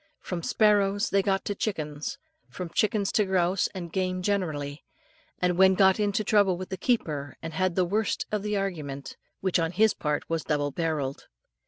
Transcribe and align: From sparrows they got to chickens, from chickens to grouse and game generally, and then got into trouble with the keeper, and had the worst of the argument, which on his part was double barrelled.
From 0.23 0.41
sparrows 0.41 1.11
they 1.11 1.21
got 1.21 1.45
to 1.45 1.53
chickens, 1.53 2.17
from 2.49 2.69
chickens 2.73 3.11
to 3.11 3.23
grouse 3.23 3.69
and 3.75 3.91
game 3.93 4.23
generally, 4.23 4.83
and 5.37 5.59
then 5.59 5.75
got 5.75 5.99
into 5.99 6.23
trouble 6.23 6.57
with 6.57 6.69
the 6.69 6.75
keeper, 6.77 7.37
and 7.39 7.53
had 7.53 7.75
the 7.75 7.85
worst 7.85 8.25
of 8.31 8.41
the 8.41 8.57
argument, 8.57 9.15
which 9.41 9.59
on 9.59 9.71
his 9.73 9.93
part 9.93 10.27
was 10.27 10.43
double 10.43 10.71
barrelled. 10.71 11.27